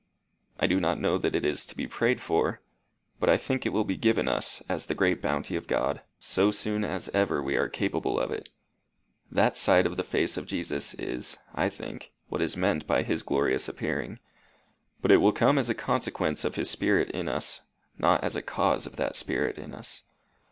[0.59, 2.59] I do not know that it is to be prayed for;
[3.19, 6.49] but I think it will be given us as the great bounty of God, so
[6.49, 8.49] soon as ever we are capable of it.
[9.29, 13.21] That sight of the face of Jesus is, I think, what is meant by his
[13.21, 14.17] glorious appearing,
[15.03, 17.61] but it will come as a consequence of his spirit in us,
[17.99, 20.01] not as a cause of that spirit in us.